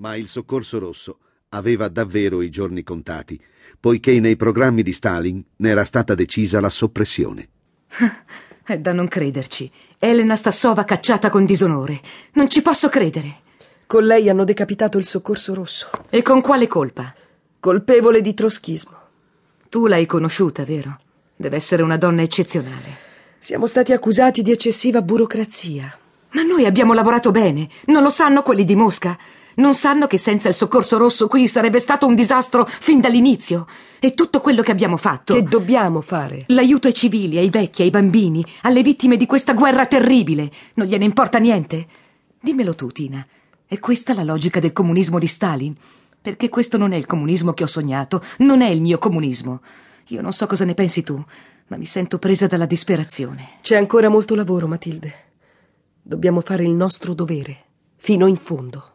[0.00, 1.18] Ma il Soccorso Rosso
[1.50, 3.38] aveva davvero i giorni contati,
[3.78, 7.48] poiché nei programmi di Stalin ne era stata decisa la soppressione.
[8.64, 9.70] È da non crederci.
[9.98, 12.00] Elena Stassova cacciata con disonore.
[12.32, 13.40] Non ci posso credere.
[13.86, 15.90] Con lei hanno decapitato il Soccorso Rosso.
[16.08, 17.14] E con quale colpa?
[17.60, 18.96] Colpevole di troschismo.
[19.68, 20.98] Tu l'hai conosciuta, vero?
[21.36, 22.96] Deve essere una donna eccezionale.
[23.38, 25.94] Siamo stati accusati di eccessiva burocrazia.
[26.30, 27.68] Ma noi abbiamo lavorato bene.
[27.86, 29.18] Non lo sanno quelli di Mosca.
[29.60, 33.66] Non sanno che senza il soccorso rosso qui sarebbe stato un disastro fin dall'inizio.
[33.98, 35.34] E tutto quello che abbiamo fatto.
[35.34, 36.44] Che dobbiamo fare?
[36.46, 40.50] L'aiuto ai civili, ai vecchi, ai bambini, alle vittime di questa guerra terribile.
[40.74, 41.86] Non gliene importa niente?
[42.40, 43.24] Dimmelo tu, Tina.
[43.66, 45.76] È questa la logica del comunismo di Stalin?
[46.22, 49.60] Perché questo non è il comunismo che ho sognato, non è il mio comunismo.
[50.06, 51.22] Io non so cosa ne pensi tu,
[51.66, 53.58] ma mi sento presa dalla disperazione.
[53.60, 55.12] C'è ancora molto lavoro, Matilde.
[56.00, 57.64] Dobbiamo fare il nostro dovere,
[57.96, 58.94] fino in fondo.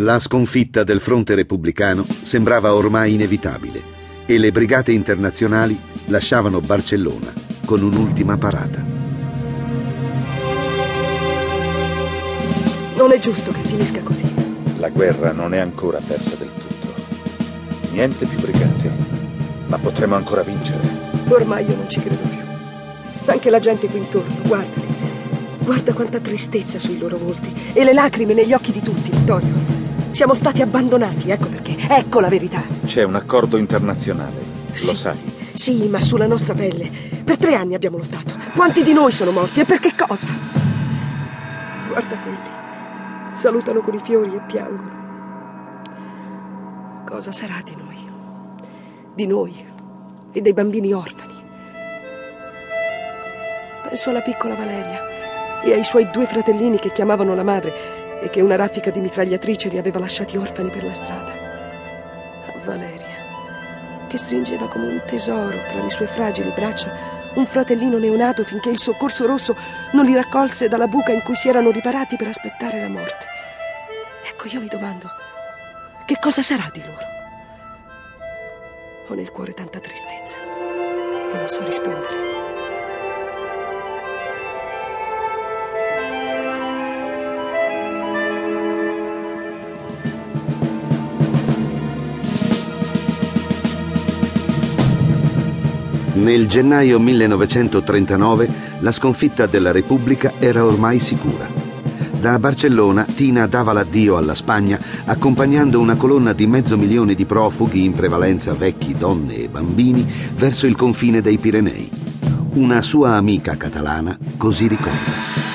[0.00, 3.82] La sconfitta del fronte repubblicano sembrava ormai inevitabile
[4.24, 7.30] e le brigate internazionali lasciavano Barcellona
[7.66, 8.82] con un'ultima parata.
[12.96, 14.26] Non è giusto che finisca così.
[14.78, 16.94] La guerra non è ancora persa del tutto.
[17.92, 18.90] Niente più brigate,
[19.66, 20.80] ma potremo ancora vincere.
[21.28, 22.38] Ormai io non ci credo più.
[23.26, 24.88] Anche la gente qui intorno, guardali.
[25.58, 29.79] Guarda quanta tristezza sui loro volti e le lacrime negli occhi di tutti, Vittorio.
[30.10, 31.76] Siamo stati abbandonati, ecco perché.
[31.88, 32.62] Ecco la verità.
[32.84, 34.86] C'è un accordo internazionale, Sì.
[34.86, 35.18] lo sai.
[35.54, 36.90] Sì, ma sulla nostra pelle.
[37.24, 38.34] Per tre anni abbiamo lottato.
[38.54, 40.26] Quanti di noi sono morti e per che cosa?
[41.88, 42.48] Guarda quelli.
[43.34, 44.98] Salutano con i fiori e piangono.
[47.06, 47.96] Cosa sarà di noi?
[49.14, 49.64] Di noi
[50.32, 51.34] e dei bambini orfani.
[53.88, 54.98] Penso alla piccola Valeria
[55.64, 57.72] e ai suoi due fratellini che chiamavano la madre
[58.22, 61.32] e che una raffica di mitragliatrice li aveva lasciati orfani per la strada.
[62.46, 63.10] A Valeria
[64.10, 66.92] che stringeva come un tesoro tra le sue fragili braccia
[67.34, 69.54] un fratellino neonato finché il soccorso rosso
[69.92, 73.24] non li raccolse dalla buca in cui si erano riparati per aspettare la morte.
[74.24, 75.06] Ecco, io mi domando,
[76.06, 77.06] che cosa sarà di loro?
[79.06, 82.49] Ho nel cuore tanta tristezza e non so rispondere.
[96.12, 98.50] Nel gennaio 1939
[98.80, 101.48] la sconfitta della Repubblica era ormai sicura.
[102.20, 107.84] Da Barcellona Tina dava l'addio alla Spagna accompagnando una colonna di mezzo milione di profughi,
[107.84, 111.88] in prevalenza vecchi, donne e bambini, verso il confine dei Pirenei.
[112.54, 115.48] Una sua amica catalana così ricorda.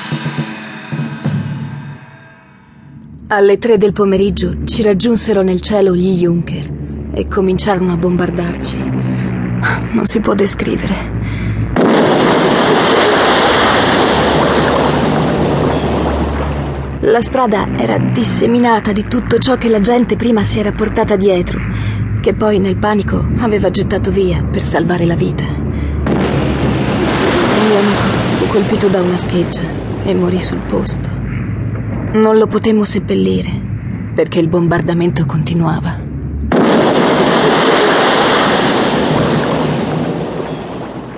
[3.28, 6.74] Alle tre del pomeriggio ci raggiunsero nel cielo gli Junker
[7.12, 9.05] e cominciarono a bombardarci.
[9.92, 11.14] Non si può descrivere.
[17.02, 21.60] La strada era disseminata di tutto ciò che la gente prima si era portata dietro,
[22.20, 25.44] che poi nel panico aveva gettato via per salvare la vita.
[25.44, 25.62] Il
[27.68, 29.62] mio amico fu colpito da una scheggia
[30.04, 31.10] e morì sul posto.
[32.14, 33.52] Non lo potemmo seppellire
[34.16, 36.05] perché il bombardamento continuava.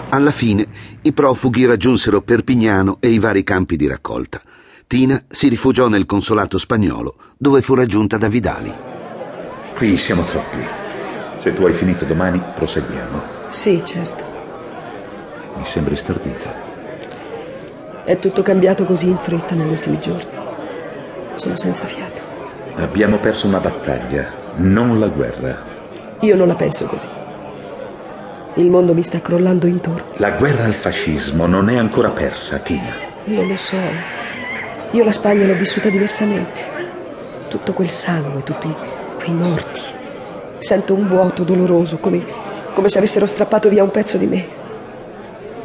[0.09, 0.65] Alla fine
[1.01, 4.41] i profughi raggiunsero Perpignano e i vari campi di raccolta.
[4.87, 8.73] Tina si rifugiò nel consolato spagnolo, dove fu raggiunta da Vidali.
[9.75, 10.65] Qui siamo troppi.
[11.35, 13.21] Se tu hai finito domani, proseguiamo.
[13.49, 14.23] Sì, certo.
[15.57, 16.65] Mi sembri stordita.
[18.05, 20.31] È tutto cambiato così in fretta negli ultimi giorni.
[21.33, 22.21] Sono senza fiato.
[22.75, 25.65] Abbiamo perso una battaglia, non la guerra.
[26.21, 27.16] Io non la penso così.
[28.57, 30.13] Il mondo mi sta crollando intorno.
[30.15, 32.91] La guerra al fascismo non è ancora persa, Tina.
[33.25, 33.77] Non lo so.
[34.91, 36.63] Io la Spagna l'ho vissuta diversamente.
[37.49, 38.67] Tutto quel sangue, tutti
[39.15, 39.79] quei morti.
[40.57, 42.25] Sento un vuoto doloroso, come,
[42.73, 44.47] come se avessero strappato via un pezzo di me.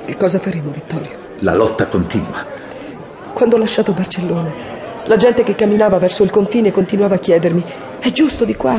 [0.04, 1.10] Che cosa faremo, Vittorio?
[1.38, 2.44] La lotta continua.
[3.32, 4.52] Quando ho lasciato Barcellona,
[5.06, 7.64] la gente che camminava verso il confine continuava a chiedermi:
[8.00, 8.78] è giusto di qua?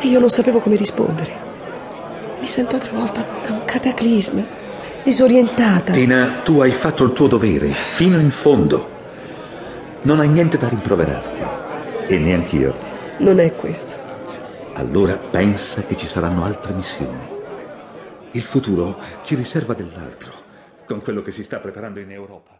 [0.00, 1.45] E io non sapevo come rispondere.
[2.38, 4.44] Mi sento travolta da un cataclisma,
[5.02, 5.92] disorientata.
[5.92, 8.94] Tina, tu hai fatto il tuo dovere, fino in fondo.
[10.02, 11.42] Non hai niente da rimproverarti.
[12.08, 12.74] E neanch'io.
[13.18, 13.96] Non è questo.
[14.74, 17.34] Allora pensa che ci saranno altre missioni.
[18.32, 20.30] Il futuro ci riserva dell'altro,
[20.86, 22.50] con quello che si sta preparando in Europa.